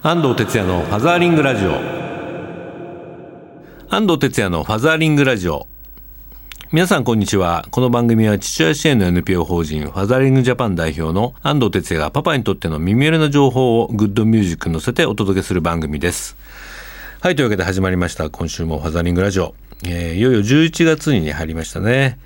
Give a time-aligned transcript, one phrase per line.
[0.00, 1.72] 安藤哲也のファザーリングラジオ。
[3.90, 5.66] 安藤哲也のファザーリングラジオ。
[6.70, 7.66] 皆さんこんにちは。
[7.72, 16.36] この番組は父親支援の NPO 法人ファザーリングジャパン代表の安藤哲也がパパにとっての耳寄りな情報をグッドミュージックに乗せてお届けする番組です。
[17.20, 18.30] はいというわけで始まりました。
[18.30, 22.20] 今週もファザーリングラジオ、えー、いよいよ11月に入りましたね。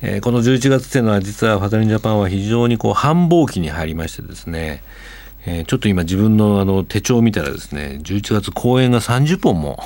[0.00, 4.84] えー、この11月っていうのは実はファザリンジャパンは非常にこう繁忙期に入りましてですね、
[5.46, 9.78] えー、ちょっと今自分のあの手帳を見たらですね11月公演が30本も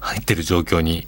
[0.00, 1.06] 入ってる状況に、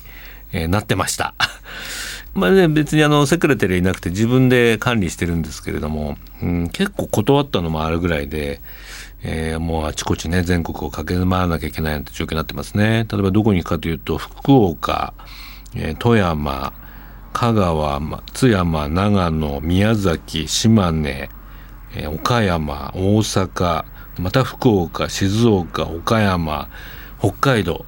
[0.53, 1.35] えー、なってました。
[2.35, 8.61] まあね、別にあのセクレタリーいなくて自分で管理してるんですけれども、うん、結構断ったのもあるぐらいで、
[9.23, 13.07] えー、もうあちこちね全国を駆け回らなきゃいけないなんて状況になってますね。
[13.11, 15.13] 例えばどこに行くかというと福岡、
[15.75, 16.73] えー、富山
[17.33, 21.31] 香川松山長野宮崎島根
[21.95, 23.85] えー、岡山、大阪、
[24.19, 26.69] また福岡、静岡、岡山、
[27.19, 27.85] 北海道、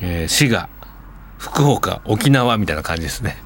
[0.00, 0.68] えー、滋賀、
[1.38, 3.36] 福岡、沖縄みたいな感じですね。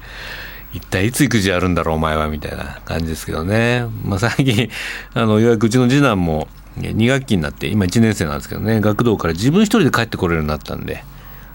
[0.73, 3.85] 一体いつ育児あるんだろうお前はみたいな感じですけどね。
[4.05, 4.69] まあ最近、
[5.13, 6.47] あの、ようやくうちの次男も
[6.79, 11.03] 2学期になって、今1年生なんですけどね、学童から自分一人で帰ってこれるようになったんで、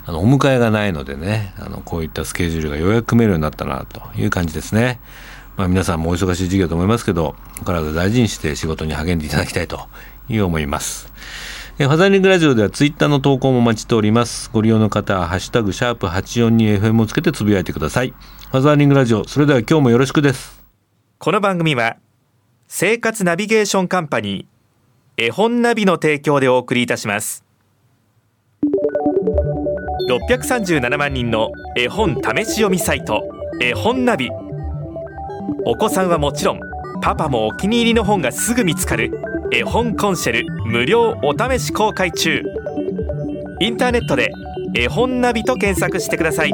[0.04, 5.00] あの、お迎えがないのでね、あの、こういったスケジュールがようやく組めるようになったなという感じですね。
[5.56, 9.88] まあ、皆さんもお忙しい授業と思いますけど、お体大事にして仕事に励んでいただきたいと
[10.28, 11.12] いう思います。
[11.78, 14.50] ファザーリングラジオではツイッターの投稿もお待ちしております。
[14.52, 18.14] ご利用の方は、ハッシュタグ、シャープ 842FM をつけてつぶやいてください。
[18.50, 20.62] ファザーリングラジオ、それでは今日もよろしくです。
[21.18, 21.96] この番組は、
[22.66, 27.44] 生活ナビゲーションカンパニー、絵本ナビの提供でお送りいたします。
[30.08, 33.22] 637万人の絵本試し読みサイト、
[33.60, 34.30] 絵本ナビ。
[35.64, 36.60] お子さんはもちろん
[37.02, 39.12] パパもお気に入りの本がすぐ見つかる
[39.52, 42.42] 絵本コンシェル無料お試し公開中。
[43.60, 44.30] インターネットで
[44.74, 46.52] 絵本ナビと検索してください。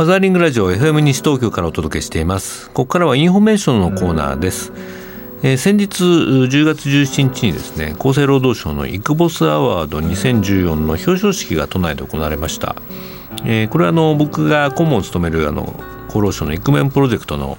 [0.00, 2.68] ファザーリングラジオ FM 西東京からお届けしています。
[2.68, 4.72] ここからはインフォメーションのコーナーです。
[5.42, 12.76] えー、先日10月17日にですね厚生労働省のイクボスアワード2014の表彰式が都内で行われました。
[13.44, 15.78] えー、これはあの僕が顧問を務めるあの
[16.08, 17.58] 厚労省のイクメンプロジェクトの、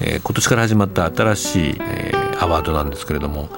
[0.00, 3.48] えー、今年から始まった新しい、えー、アワードなんですけれども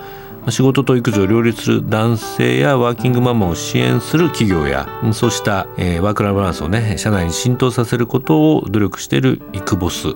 [0.48, 10.08] 仕事と育児を両立する男性やワーキングママを支援する企業やそうした、えー、ワークライフバランスをね社内に浸透させることを努力しているイクボス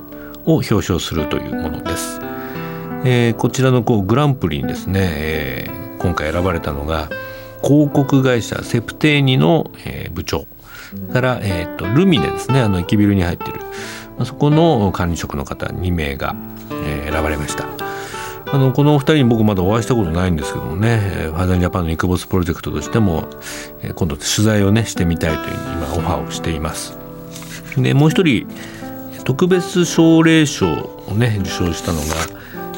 [0.47, 2.21] を表彰するというものです。
[3.07, 7.11] えー、こちらのこうグランプリにですね、えー、今回選ばれたのが
[7.63, 10.47] 広告会社セプテーニの、えー、部長
[11.13, 12.61] から、えーと、ルミネですね。
[12.61, 13.61] あの駅ビルに入ってる。
[14.25, 16.37] そこの管理職の方2名が、
[16.71, 17.67] えー、選ばれました。
[18.53, 20.99] あのこのお二人に僕まだお会いしたことないんですけどもね。
[21.27, 23.29] ファザージャパンのイクボスプロジェクトとしても、
[23.83, 26.97] えー、今度取材をねしてみたいといううに今オファーをしています。
[27.77, 28.47] でもう一人
[29.25, 30.73] 特別奨励賞
[31.09, 32.05] をね受賞したのが、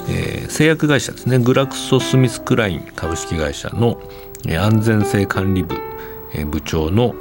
[0.09, 1.39] えー、製薬会社ですね。
[1.39, 4.01] グラクソ・スミスクライン株式会社の、
[4.49, 5.75] 安全性管理部、
[6.51, 7.15] 部長の、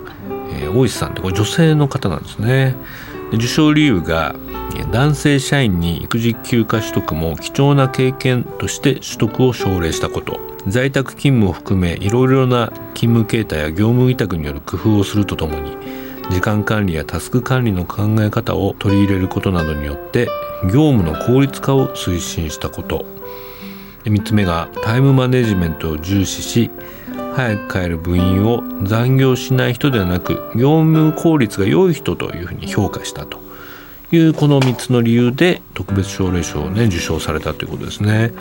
[0.51, 2.75] えー、大石さんってこれ女性の方なんですね。
[3.33, 4.35] 受賞理由が
[4.91, 10.39] 男性社員に育児休暇取得も貴重な経験として取得を奨励したこと。
[10.67, 15.77] 在宅勤務を含めいろいろな勤務形態や業務委託による工夫をするとともに
[16.31, 20.27] 時間管理やタスク管理の考え方を取り入れることなどによって
[20.63, 23.05] 業務の効率化を推進したこと。
[24.05, 26.69] 3つ目がタイムマネジメントを重視し
[27.35, 33.39] 早く帰る部員を残業しない人ではなく業務効率が良い人というふうに評価したと
[34.13, 38.31] いうこの3つの理由で特別奨励賞をね受賞されたということですね。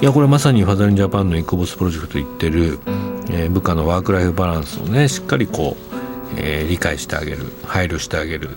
[0.00, 2.80] いやこれまさにファザリンジャパンのイクボスプロジェクト言ってる、
[3.30, 5.94] えー、部下のワークライフバランスをねしっかりこう、
[6.36, 8.50] えー、理解してあげる配慮してあげる。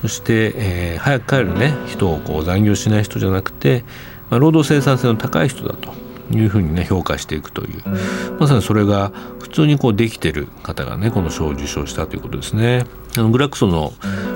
[0.00, 3.84] そして、えー、早く帰るね人をこう残業しない人じゃなくて、
[4.28, 6.09] まあ、労働生産性の高い人だと。
[6.30, 7.82] いうふうにね評価していくという。
[8.38, 12.84] まさにそれが普通にこうできてる方がねこの賞を受賞したということですね。
[13.16, 13.92] あのグラクソの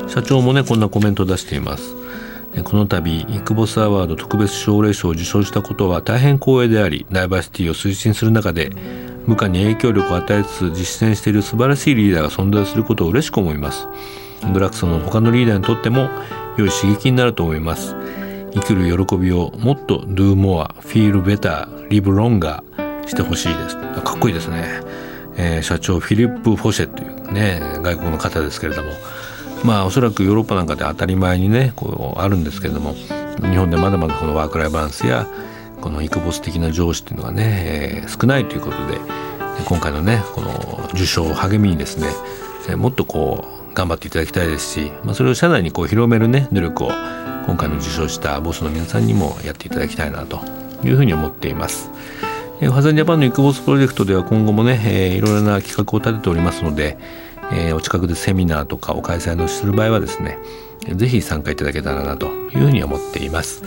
[0.08, 1.94] 社長もねこんなコメントを出しています。
[2.62, 8.70] この度イクボスアワード特別奨励賞を受賞したことは大変光栄でありダイバーシティを推進する中で
[9.26, 13.88] 部下に影響力を与えつつ実践している素晴らしいリーダーが存在することを嬉しく思います。
[14.52, 16.08] グラクソの他のリーダーにとっても
[16.56, 17.96] 良い刺激になると思います。
[18.54, 22.62] 生きる喜びをもっと do more, feel better, live longer
[23.08, 23.76] してほしいです。
[23.76, 24.64] かっこいいですね、
[25.36, 28.90] えー、社長フィリップ・フォシェというね外国の方ですけれども。
[29.64, 32.94] まあおそらくヨーロッパなんかで当たり前にねこうあるんですけれども。
[33.40, 35.26] 日本でまだまだこのワークライバランスや
[35.80, 38.98] このイクボス的な上司っていうのがね、えー、少ないということで
[39.66, 42.08] 今回のねこの受賞を励みにですね、
[42.68, 46.90] えー、もっとこう頑張っていただきたいですし、まあ、それを社内にこう広めるね努力を
[47.46, 50.40] 今回の受賞したボスの皆さんにもやっていただきたいなと
[50.84, 51.90] いうふうに思っています。
[52.60, 56.96] えファザンジャパンのイクボスプロジェクトでは今後もね、えー、いろいろな企画を立てておりますので、
[57.52, 60.38] えー、お近くでセミナーとかを開催のする場合はですね
[60.94, 63.62] ぜひ参加いただけたらなというふうに思っています、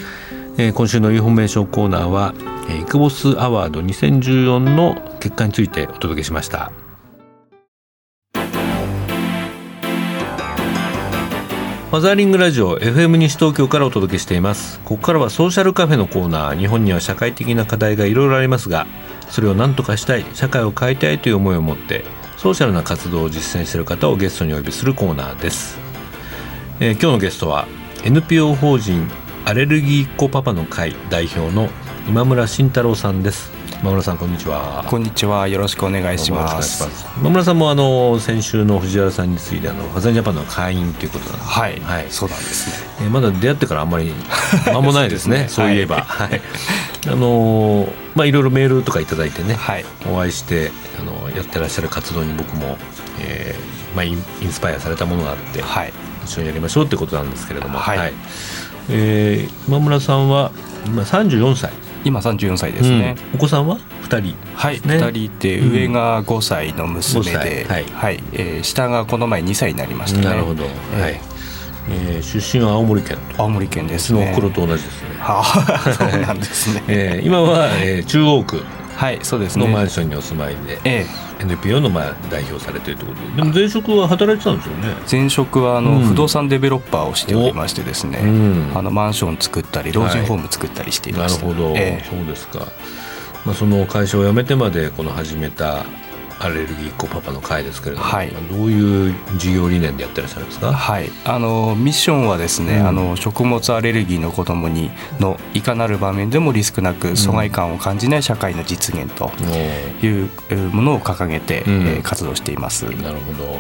[0.58, 2.34] えー、今週のインフォメーションコーナーは
[2.82, 6.72] イクボスアワード2014の結果についてお届けしました
[11.90, 14.82] ファザーリングラジオ FM 西東京からお届けしています。
[14.82, 18.86] ここからはソーシャルカフェのコーナー日本には社会的な課題がいろいろありますが
[19.30, 22.04] それを何とかしたい社会を変えたいという思いを持って
[22.36, 25.80] ソーシャルな活動を実践している方をゲストにお呼びするコーナーです、
[26.82, 27.70] えー、今日のゲストは
[28.04, 29.10] NPO 法人
[29.46, 31.70] アレルギーっ子パパの会代表の
[32.06, 33.57] 今村慎太郎さんです。
[33.82, 34.84] 今村さんこんにちは。
[34.88, 35.48] こんにちは。
[35.48, 36.88] よろしくお願いします。
[37.20, 44.12] 今村さんもあの先週の藤原さんについてあのファザンジャパンの会員ということなんですはい、はい、そうなんですね、えー、まだ出会ってからあんまり
[44.66, 45.44] 間もないですね。
[45.44, 46.42] ね、そういえば、はい、はい、
[47.08, 52.78] あのまあいろいろメールとか頂いてね、はい、お会いしてあのやってらっしゃる活動に僕も、
[53.20, 55.94] えーまあ、インインスパイアされたものがあって、はい、
[56.26, 57.98] 一緒にやりましょうってことなんですけれども、はい。
[58.00, 58.14] はい、
[58.90, 60.52] えー、今村さんは
[60.86, 61.72] 今34歳
[62.08, 64.36] 今34歳ですね、うん、お子さんは？2人。
[64.56, 70.26] はい、ね、2人いて上が5歳の娘で、うん、はい、はい、えー、下がこの前2歳になりましたね。
[70.26, 71.22] なるほど、えー、はい。
[71.90, 73.18] えー、出身は青森県。
[73.38, 74.30] 青森県ですね。
[74.30, 75.10] の黒と同じですね。
[75.20, 78.64] はあ そうなんですね、 えー、今は、えー、中央区
[78.98, 79.66] はいそうですね。
[79.66, 81.06] のマンションにお住まいで、え
[81.40, 84.96] え、NPO のまあ代表されているということででも前職は働いてたんですよね。
[85.10, 92.68] 前職はあの、不動産デベロッパーをしておりましてですね、うん、あのマンション作ったり老人ホーム作ったりしています、はい、なるほど、ええ、そうですか、
[93.46, 95.86] まあ、その会社を辞めてまでこの始めた
[96.40, 109.32] アレルギー子パパの会ですけれども、はい、どういう事業理念でやってらっしゃるんですか、はい、あのミッションはですね、うん、あの食物アレルギーの子どもにのいかなる場面でもリスクなく疎外感を感じない社会の実現と
[110.06, 110.30] いう
[110.72, 112.86] ものを掲げて、うん、活動しています。
[112.86, 113.60] なるほど。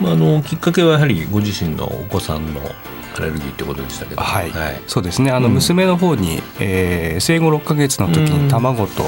[0.00, 2.60] まあ、あのきっかけはやはりご自身のお子さんの
[3.16, 5.32] アレルギーってことでしたけど、はい、はい、そうですね。
[5.32, 9.02] あの娘の方に、うん、えー、生後6か月の時に卵と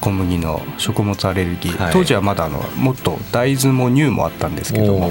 [0.00, 5.10] 小麦の食物アレルギー、はい、当時はまだあのもっと大豆も乳もあったんですけども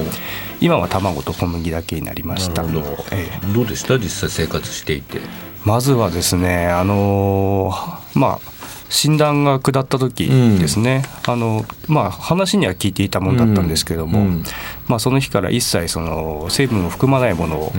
[0.59, 2.63] 今は卵と小麦だけになりました。
[2.63, 2.79] ど,、
[3.11, 3.97] ええ、どうでした？
[3.97, 5.19] 実際生活していて。
[5.63, 8.59] まずはですねあのー、まあ
[8.89, 14.43] 診断が下った時ですね、うん、あのまあ、話には聞いていたものだったんですけども、うん、
[14.87, 17.71] まあ、その日から一切その成分を含まないものを、を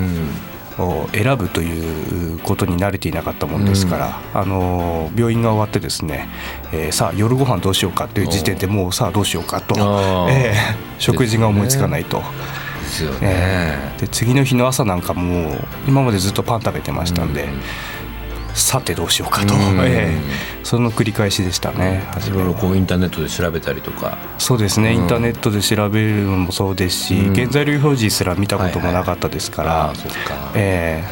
[1.13, 6.29] 選ぶということに慣れていなかったもんですから、うん、あの病院が終わってですね、
[6.73, 9.75] えー、さあ夜ご飯どうしようかという時点でもうさあどうしようかと、
[10.31, 12.23] えー、食事が思いつかないと。
[12.81, 15.57] ですよね、えー、で次の日の朝なんかも
[15.87, 17.61] 今までずっとパン食べてましたんで、うん
[18.61, 19.55] さてどうしようかと、
[19.85, 22.05] えー、その繰り返しでしたね。
[22.27, 22.45] いろい。
[22.45, 30.09] ろこうインターネットで調べたりとかそうですね、うん、インターネットで調べるのもそうですし、うん、原材料表示すら見たこともなかったですから、はいはい、そ
[30.55, 31.05] え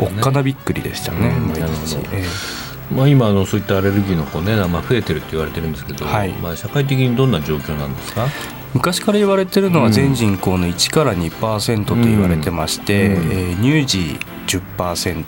[0.00, 1.96] おっかなびっくりでしたね、うん、毎日。
[2.12, 8.26] えーまあ、今あのそういったアレルギーの子ね、まあ、増えてるって言われてるんですけど、はい、まあ、社会的にどんな状況なんですか？
[8.74, 15.24] 昔から言われてるのは全人口の1から2%と言われてまして、うん、えー、乳児10%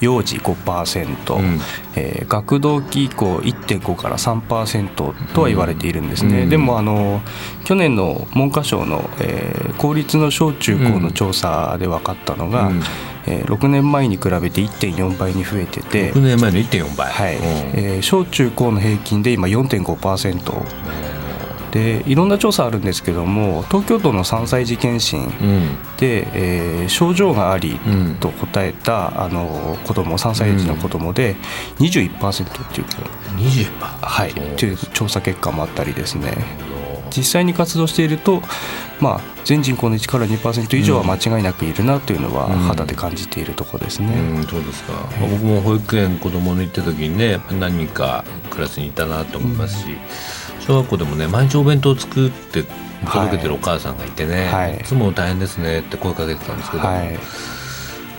[0.00, 1.60] 幼児5%、うん。
[1.96, 4.94] えー、学童期以降1.5から3%
[5.34, 7.20] とは言われているんですね、うん、でもあの
[7.64, 12.82] 去年の文科省の、えー、公立の小中高の調査で分かったのが、うん、
[13.26, 16.12] えー、6年前に比べて1.4倍に増えてて。
[16.12, 17.36] 6年前の1.4倍、はい。
[17.74, 21.09] えー、小中高の平均で今4.5%。
[21.70, 25.28] でいろんな調査あるんですけども東京都の3歳児検診
[25.98, 27.78] で、うん、えー、症状があり
[28.20, 31.36] と答えた、あの子供3歳児の子供で
[31.78, 32.86] 21%っていう、
[33.36, 34.30] 20%はい。
[34.30, 36.36] っていう調査結果もあったりですね
[37.10, 38.42] 実際に活動していると、
[39.00, 50.60] まあ、全人口の1から2%以上は間違いなくいるなというのは肌で感じているところですね、うんうん、そうですか、えー、僕も保育園子供の行った時にね何人かクラスにいたなと思いますし、うん。
[50.60, 52.64] 小学校でもね毎日お弁当を作って
[53.04, 57.18] 届けてるお母さんがいてね、はい、いつも大変ですねって声かけてたんですけど、はい、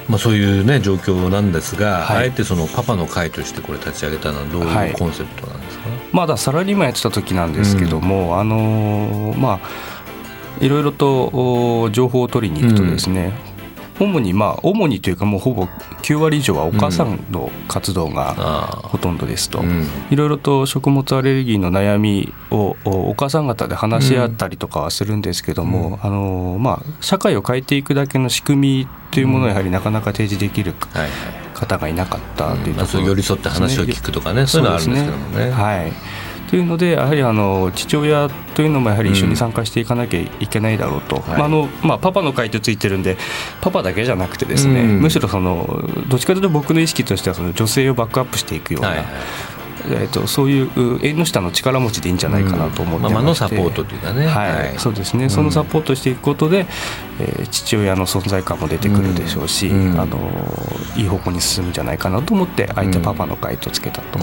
[0.09, 5.60] まあ、そういうね状況なんですが、はい、あえてそのパパの会としてこれ立ち上げたのはどういうコンセプトなんですか、
[6.11, 9.59] まだサラリーマンやってた時なんですけども、うん、あのまあ
[10.59, 13.33] いろいろと情報を取りに行くとですね、
[13.99, 14.07] うん。
[14.11, 15.65] 主にまあ主にというかもうほぼ
[16.03, 18.33] 9割以上はお母さんの活動が
[18.83, 19.63] ほとんどですと、
[20.09, 30.73] いろいろと食物アレルギーの悩みをお母さん方で話し合ったりとかはするんですけども、あのまあ、社会を変えていくだけの仕組みというものをやはりなかなか提示できる
[31.61, 34.47] 方がいなかったというところ、ね、寄り添って話を聞くとかね。
[34.47, 35.51] そういうのはあるんですけどもね。
[35.51, 35.93] はい。
[36.49, 43.15] というのでやはりあの父親というのもやはり一緒に参加していかなきゃいけないだろうと、うん、まああのまあ、パパの会ってついてるんで
[43.61, 48.89] パパだけじゃなくてですね、うん、むしろそのどっちかというと僕の意識としてはその女性をバックアップしていくような。
[48.89, 56.65] はいはいえーと、そういう縁の下の力持ちでいいんじゃないかなと思ってまうん、のサポートというかね、はい、はい、そうですね、そのサポートしていくことで、
[57.19, 60.17] えー、父親の存在感も出てくるでしょうし、うん、あの
[60.95, 64.19] いい方向に進むんじゃないかなと思って相手パパの会とつけたと。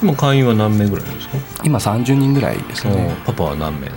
[0.00, 1.38] 今会員は何名ぐらいですか？
[1.64, 3.16] 今30人ぐらいですね。
[3.26, 3.90] パパは何名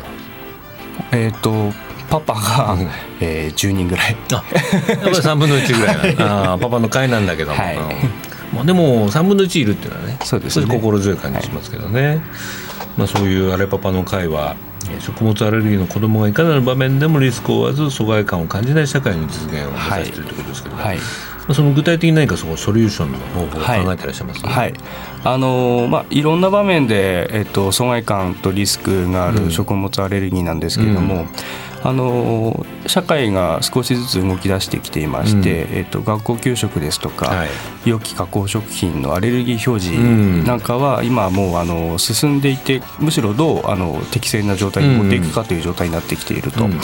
[1.12, 1.72] えっ、ー、と
[2.10, 2.90] パパが、うん、
[3.22, 4.18] えー、10人ぐらい。
[4.34, 7.78] あやっぱり3分の1ぐらい あパパの会なんだけども、はい、
[8.54, 10.68] まあ、でも3分の1いるっていうのはねそうですね。
[10.68, 12.18] 心強い感じしますけどね、はい、
[12.98, 14.56] まあ、そういうあれパパの会は
[15.00, 20.86] 食物アレルギーの子どもがいかなる場面でもリスクを負わず疎外感を感じない社会の実現を目指しているということですけど、はい。
[20.86, 20.98] はい。
[21.54, 24.80] その具体的に何かそのソリューションの方法を考えていらっしゃいます、ね、はい、はい、
[25.24, 31.30] あのまあ、いろんな場面で、えっと、疎外感とリスクがある食物アレルギーなんですけれども、うん。
[31.84, 37.50] あの社会が少しずつ動き出してきていまして、うん、えっと、学校給食ですとか、はい、
[37.86, 46.66] 容器加工食品のアレルギー表示なんかは今もうあの進んでいてむしろどうあの適正な状態に持っていくかという状態になってきていると。
[46.66, 46.80] うん。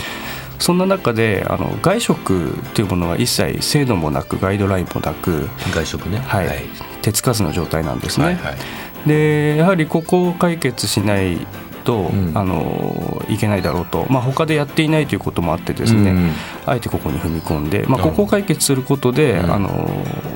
[0.59, 6.63] そんな中であの外食というものは一切制度もなくガイドラインもなく外食ね、はい、はい、
[7.01, 8.25] 手つかずの状態なんですね。
[8.25, 11.37] はいはい、でやはりここを解決しない
[11.87, 16.31] と、うん、あのいけないだろうと、まあ他でやっていないということもあってですね、うん、
[16.65, 19.87] あえてここに踏み込んで、まあ、ここを解決することで、うん、あの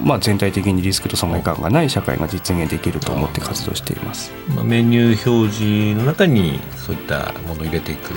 [0.01, 8.13] まあ、全体的にリスクと損害感がない社会が実現できると思って活動しています、まあ、メニュー表示の中にそういったものを入れていく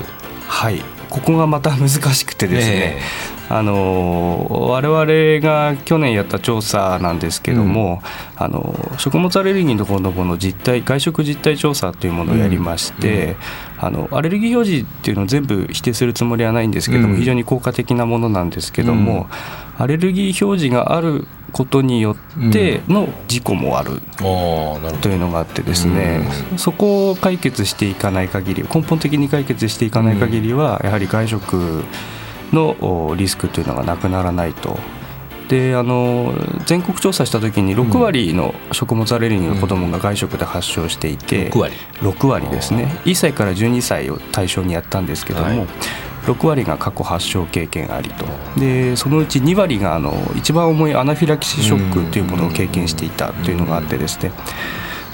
[0.46, 0.80] はい。
[1.10, 3.00] ここがまた難しくてですね、ね
[3.48, 8.02] あの我々が去年やった調査なんですけども、
[8.38, 13.28] うん、あの食物アレルギーの子どもの実態外食実態調査というものをやりまして、うん。
[13.28, 13.36] うん、
[13.78, 19.28] あのアレルギー表示っていうのを全部否定するつもりはないんですけども、非常に効果的なものなんですけども、
[19.78, 22.16] アレルギー表示があることによ
[22.48, 31.84] っての事故もあるというのがあってですね、そこを解決していかない限り根本的に解決していかない限りはやはり外食
[32.54, 34.78] のリスクというのがなくならないと。
[35.48, 36.32] であの
[36.64, 42.84] 全国調査した時に6割の食物アレルギーの子どもが外食で発症していて、6割 ,6 割ですね。
[43.04, 45.66] 1歳から12歳を対象にやったんですけども、はい。
[46.24, 48.24] 6割が過去発症経験ありと。
[48.58, 54.32] でそのうち2割があの一番重いアナフィラキシーショックというものを経験していたというのがあってですね。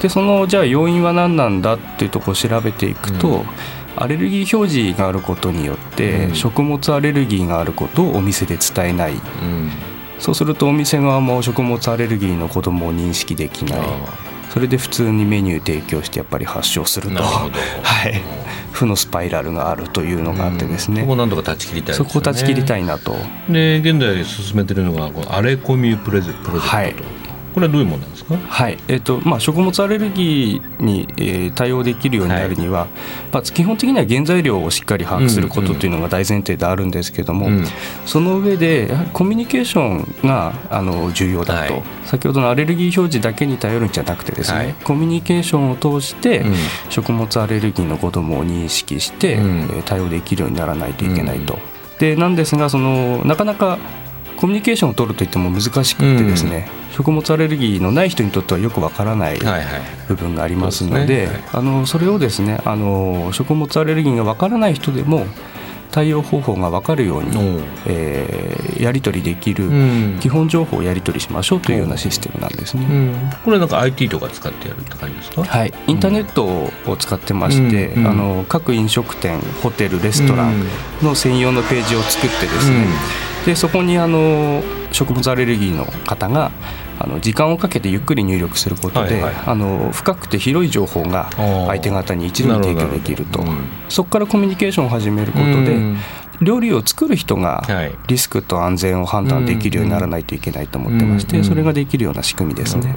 [0.01, 3.43] でそのじゃあ要因は何なんだっていうところを調べていくと、
[3.95, 9.13] アレルギー表示があることによって、食物アレルギーがあることをお店で伝えない、
[10.19, 13.79] そうするとお店側も食物アレルギーの子どもを認識できない。
[14.51, 17.49] それで普通にメニュー提供してやっぱり発症すると、 は
[18.09, 18.21] い、
[18.73, 23.15] 負のスパイラルがあるというのがあってですね、そこなんとか断ち切りたい、ね、そこを断ち切りたいなと。
[23.47, 26.51] で現在進めているのがこのアレコミプロジェクト。
[26.51, 26.93] と、はい、
[27.53, 28.77] これはどういうものなんですか、はい。
[28.87, 32.89] えーとまあ、食物アレルギーに、えー、対応できるようになるには、はい、
[33.33, 37.57] まあ、基本的には原材料をしっかり把握することというのが大前提であるんですけども、うん。
[37.59, 37.65] うん、
[38.05, 46.45] その上でやはりコミュニケーションがあの重要だと、はい、先ほどのアレルギー表示だけに頼るんじゃなくてですね、はい、コミュニケーションを通して、
[46.89, 51.57] 食物アレルギーのことも認識して、うん、対応できるようにならないといけないと。
[51.99, 53.77] でなんですがそのなかなか
[54.41, 59.39] コミュニケーションを取るといっても難しくてですね、うん、食物アレルギーのない人にとってはよくわからない
[60.07, 65.27] 部分がありますので、あのそれをですねあの食物アレルギーがわからない人でも
[65.91, 69.69] 対応方法が分かるように、えー、やり取りできる
[70.21, 72.85] 基本情報をやり取りしましょうというようなシステムなんですね。
[72.89, 75.43] うん、これなんか IT とか使ってやるって感じですか？
[75.43, 75.73] はい。
[75.85, 80.65] インターネットを使ってまして、うん、あの各飲食店ホテルレストラン
[81.03, 82.87] の専用のページを作ってですね、
[83.45, 86.51] でそこにあの食物アレルギーの方が
[86.99, 95.97] あの時間をかけてゆっくり入力することで、はいはい、あの深くて広い情報が相手方に一度に提供できると、うん、そこからコミュニケーションを始めることで、うん、
[96.41, 97.63] 料理を作る人が
[98.07, 102.95] リスクと安全を判断できるようにならないといけないと思ってまして、それができるような仕組みですね。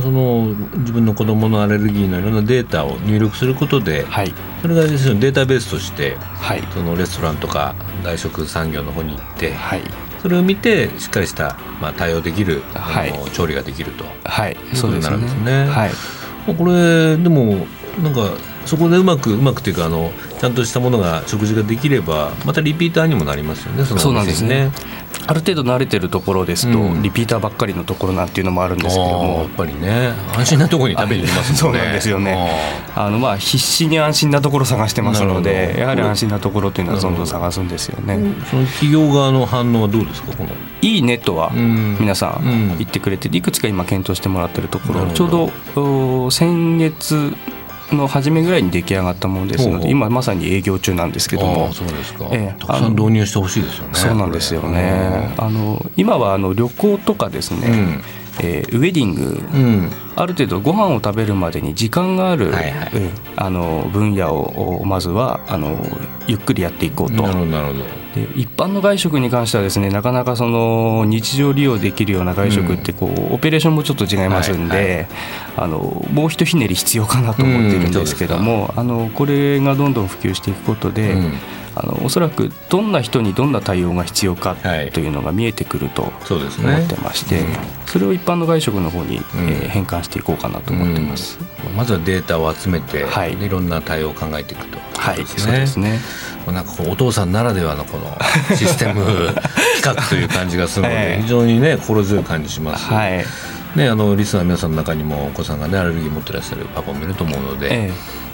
[0.00, 9.82] その自分の子どものアレルギーのいろんなデータを入力することで、はい、それがデータベースとして、はい、そのレストランとか外食産業の方に行って、はい、
[10.20, 14.04] それを見てしっかりした、まあ、対応できる、はい、調理ができると。
[14.24, 14.56] はい。
[14.74, 15.66] そうですね。
[15.66, 17.66] はい、これでも
[18.02, 18.32] なんか
[18.66, 20.10] そこでうまくうまくというかあの
[20.40, 24.70] ちゃんとしたものが食事ができればまたリピーターにもなりますよねそそうなんですね。
[25.26, 29.38] ある程度慣れてるところですと、うん、リピーターばっかりのところなんていうのもあるんですけども。
[29.40, 30.12] やっぱりね。
[30.34, 31.58] 安心なところに食べに行きますね。
[31.58, 32.50] そうなんですよね。
[32.94, 38.18] あのまあ必死に安心なところ探してますのでやはり安心なところっていうのはどんどん探すんですよね、
[38.50, 40.50] その企業側の反応はどうですかこの？
[40.82, 45.06] いいねとは皆さん言ってくれていくつか今検討してもらってるところ。
[45.12, 47.34] ちょうど先月
[47.92, 55.34] の初めぐらいに出来上がったものですので今まさに営業中なんですけどもそうですか、えー、たくさん導入してほしいですよねそうなんですよね。
[55.36, 58.02] あの今はあの旅行とかですね、うん。
[58.40, 62.90] えー、ウェディング、うん、ある程度ご飯を食べるまでに時間がある、はいはい、
[63.36, 65.78] あの分野をまずはあの
[66.26, 67.22] ゆっくりやっていこうと。
[67.22, 75.06] なるほどなるほどで一般の外食に関してはですねなかなかその日常利用できるような外食ってこう、うん、オペレーションもちょっと違いますんで、はいはい、
[75.56, 81.32] あのもうひとひねり必要かなと思ってるんですけども、うん、あのこれがどんどん普及していくことで、うん
[81.76, 84.56] あのおそらくどんな人にどんな対応が必要か
[84.92, 95.98] というのが見えてくると思ってまして、はいそねうん、それを一般の外食の方に、うん、えー、変換していこうかなと思ってます、うん、まずはデータを集めて、はい、いろんな対応を考えていくと、はい、そうですね。
[96.46, 98.18] なんかお父さんならではのこの
[98.54, 99.02] システム
[99.80, 102.84] 企画という感じがするので、非常にね心強い感じします。
[102.84, 103.24] はい。
[103.76, 107.92] ね、あのリスナーの皆さんの中にもお子さんがねアレルギー持ってらっしゃるパパもいると思うので、ええ、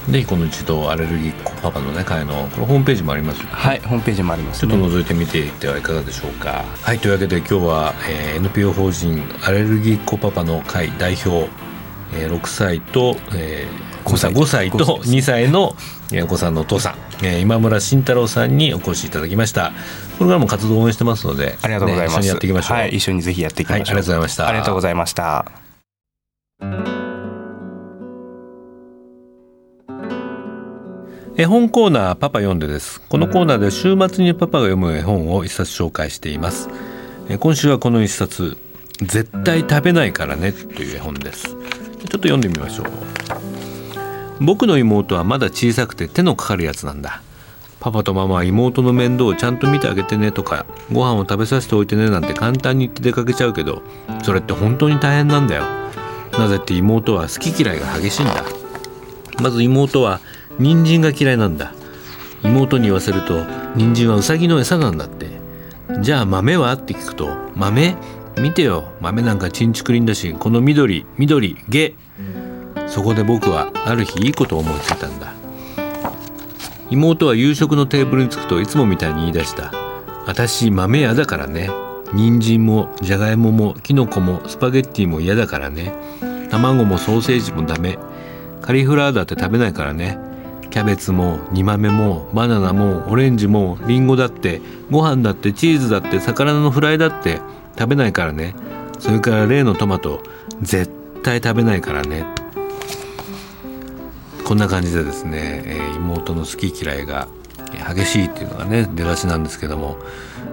[0.09, 6.65] ぜひこの一度アレルギーパパのね会のこのホームページもあります、ね、はいホームページもあります、ね、ちょっと覗いてみていってはいかがでしょうか。
[6.83, 6.99] はい。
[6.99, 11.51] というわけで今日は、えー、NPO 法人アレルギー子パパの会代表、
[12.15, 15.49] えー、6歳と、えー、5歳 ,5 歳と2歳。
[15.51, 15.77] の
[16.25, 19.73] お子さんのお父さん、えー、今村慎太郎さんにお越しいただきました。
[20.19, 24.49] これからも活動を応援してますのでありがとうございます、ね、一緒にやっていきましょう、はい、一緒にぜひやっていきましょう、はい、ありがとうございました。
[24.49, 25.70] ありがとうございました
[31.41, 33.01] 絵本コーナーパパ読んでです。
[33.01, 36.69] このコーナーで週末にパパが読む絵本を一冊紹介しています。
[37.39, 38.59] 今週はこの一冊
[39.01, 41.45] 絶対食べないからねという絵本です。
[41.45, 42.87] ちょっと読んでみましょう。
[44.45, 47.23] 僕の妹はまだ小さくて手のかかるやつなんだ。
[47.81, 53.81] パパとママは妹の面倒をちゃんと見てあげてねとかご飯を食べさせておいてねなんて簡単に言って出かけちゃうけど
[54.23, 55.65] それって本当に大変なんだよ。
[56.33, 58.45] なぜって妹は好き嫌いが激しいんだ。
[59.41, 60.21] まず妹は
[60.61, 61.73] 人参が嫌いなんだ。
[62.45, 63.45] 妹に言わせると
[63.77, 65.27] 人参はウサギの餌なんだって。
[66.03, 66.73] じゃあ豆は？
[66.75, 67.97] って聞くと豆？
[68.39, 68.93] 見てよ。
[69.01, 71.95] 豆なんかちんちくりんだしこの緑緑ゲ
[72.87, 75.33] そこで僕はある日いいことを思いついたんだ。
[76.91, 79.73] 妹は夕食のテーブルに着くといつもみたいに言い出した。
[80.27, 81.71] 私豆屋だからね。
[82.13, 85.95] 人参もじゃがいももきのこもスパゲッティも嫌だからね。
[86.51, 87.99] 卵もソーセージもダメ。
[88.61, 90.19] カリフラワーだって食べないからね。
[90.71, 97.41] キャベツも煮豆もバナナもオレンジもリンゴだってご飯だってチーズだって魚のフライだって
[97.79, 98.55] 食べないからね。
[98.99, 100.23] それから例のトマト
[100.63, 100.91] 絶
[101.23, 102.25] 対食べないからね。
[104.45, 107.29] こんな感じでですね、えー、妹の好き嫌いが
[107.95, 109.97] 激しいっていうのがね出だしなんですけども、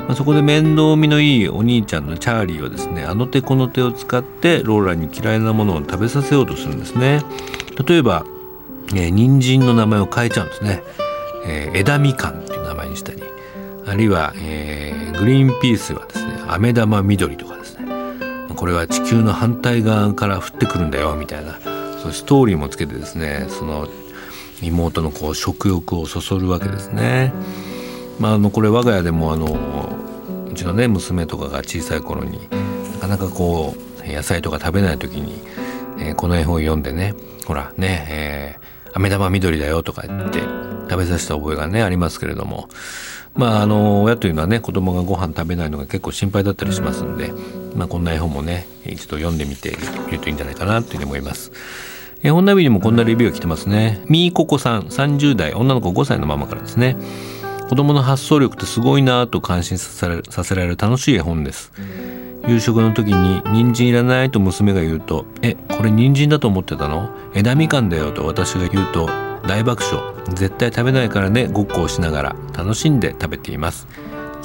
[0.07, 7.21] まあ、そこで面倒見のいいお兄ちゃんのチャーリーはですねあの手この手を使ってローラに嫌いなものを食べさせようとするんですね。
[7.85, 8.25] 例えば、
[8.93, 10.83] えー、人参の名前を変えちゃうんですね、
[11.45, 13.23] えー、枝みかんっていう名前にしたり
[13.85, 17.87] あるいは、えー、グリーンピースはですね飴玉緑とかですね
[18.55, 21.59] これは地球の反対側から降ってくるんだよみたいな
[22.01, 23.87] そうストーリーもつけてですねその
[24.61, 27.33] 妹のこう食欲をそそるわけですね。
[28.19, 29.95] まあ、あのこれ我が家でもあの
[30.49, 32.49] うちのね娘とかが小さい頃に
[32.93, 35.39] なかなかこう野菜とか食べない時に、
[35.99, 37.13] え、この絵本を読んでね
[37.45, 38.59] ほらね、え、
[38.97, 40.39] 飴玉緑だよとか言って
[40.89, 42.67] 食べさせた覚えがねありますけれども
[43.35, 47.31] まああの親というのはね子供がご飯食べないのが結構心配だったりしますんで、
[47.75, 51.51] まあ、こんな絵本もね一度読んでみてみるといいんじゃないかなというふうに思います。
[52.23, 54.01] 絵本ナビにもこんなレビューが来てますね。
[54.07, 56.97] みーここさん、30代、女の子5歳のママからですね。
[57.69, 61.71] 子供の発想力ってすごいなぁと感心させられる楽しい絵本です。
[62.47, 67.09] 夕食の時に人参いらないと娘が言うと、え、これ人参だと思ってたの？
[67.33, 69.09] 枝みかんだよと私が言うと
[69.47, 70.01] 大爆笑。
[70.29, 73.87] 絶対食べないからね、ごっこをしながら楽しんで食べています。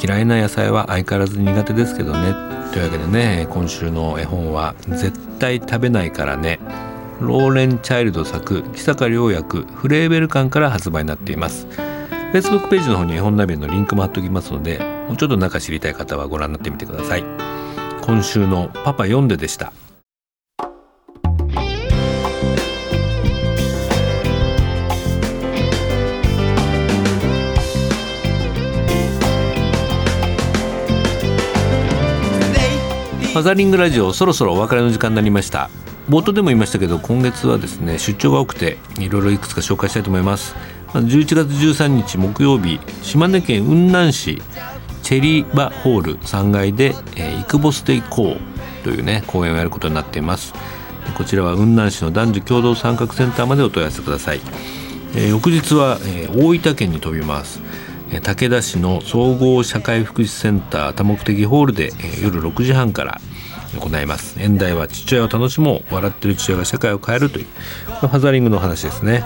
[0.02, 2.34] 嫌いな野菜は相変わらず苦手ですけどね。
[2.72, 6.58] というわけでね、今週の絵本は絶対食べないからね。
[7.20, 11.68] ローレン・チャイルド作木坂良役フレーベル館から発売になっています
[12.32, 17.24] Facebook ページの方に絵本ナビのリンクも貼っておきますのでもうちょっと中知りたい方はご覧になってみてください。
[18.00, 19.70] 今週のパパ読んででした。
[33.34, 35.68] マザリングラジオそろそろお別れの時間になりました。
[36.08, 40.54] 冒頭でも言いましたけど今月はですね出張が多くていろいろいくつか紹介したいと思います。
[40.92, 44.42] 11月13日木曜日島根県雲南市
[45.02, 48.40] チェリバホール3階で、えー、イクボステイコー
[48.84, 50.52] というね公演をやることになっています。
[51.16, 54.40] こちらは雲南市の男女共同参画センターまでお問い合わせください、
[55.16, 57.60] えー、翌日は、えー、大分県に飛びます。
[58.22, 63.20] 武田市の総合社会福祉センター多目的ホールで夜6時半から
[63.80, 64.40] 行います。
[64.40, 65.94] 演題は父親を楽しもう。
[65.94, 67.46] 笑ってる父親が社会を変えるという。
[68.06, 69.24] ハザリングの話ですね。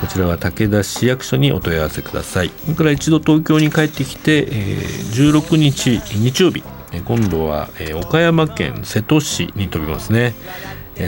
[0.00, 2.50] こちらは武田市役所にお問い合わせください。
[2.64, 6.62] それから一度東京に帰ってきて16日日曜日。
[7.04, 7.68] 今度は
[8.02, 10.34] 岡山県瀬戸市に飛びますね。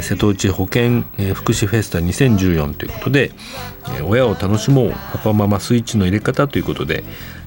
[0.02, 1.04] 瀬戸内保健
[1.35, 3.33] 福祉フェスタ2014ということで
[4.06, 4.94] 親を楽しもう。
[5.12, 7.04] パパママスイッチの入れ方ということで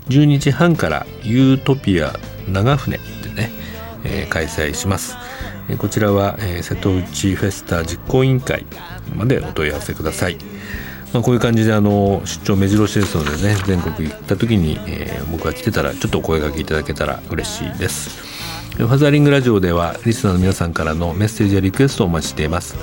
[0.10, 2.14] 12時半からユートピア
[2.48, 3.52] 長船でね、
[4.04, 5.16] えー、開催します。
[5.70, 8.66] えこちらは、えー、瀬戸内フェスタ実行委員会
[9.16, 10.38] までお問い合わせください、
[11.14, 18.34] まあ、こういう感じであの出張目白押しですのでね全国行った時に、えー、僕が来てたらちょっとお声がけいただけたら嬉しいです。
[18.78, 22.76] ファザーリングラジオではリスナーの皆さんからのメッセージやリクエストをお待ちしています。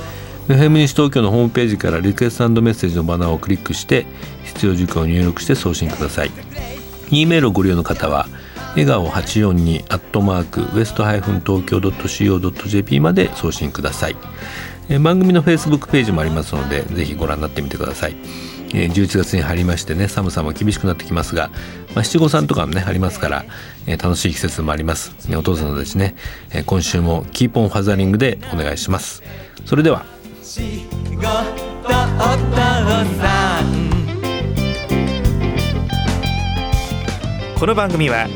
[0.46, 4.06] FM 西東京のホームページからリクエストメッセージのバナーをクリックして
[4.44, 6.30] 必要事項を入力して送信ください。
[7.11, 8.28] E メールをご利用の方は
[8.70, 14.16] 笑顔842アットマークウエストハイフン東京 .co.jp まで送信ください。
[15.00, 18.16] 番組の Facebook ページもありますのでぜひご覧になってみてください。
[18.72, 21.50] 11月に入りましてね寒さも厳しくなってきますが、
[21.94, 23.44] まあ、七五三とかもねありますから、
[23.87, 26.14] えー、楽しい季節もあります、ね、お父さんたちね、
[26.52, 29.22] えー、今週もキーポンファザリングでお願いします。
[29.64, 30.04] それでは。
[37.59, 38.26] この番組は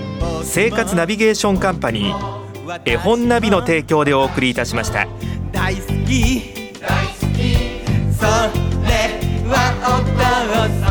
[0.42, 2.44] 生活ナビゲーションカンパニー
[2.84, 5.06] 絵本ナビの提供でお送りいたしました。
[5.52, 6.54] 大好き。
[6.80, 7.54] 大好き。
[8.14, 8.28] それ
[9.48, 10.20] はお父
[10.80, 10.83] さん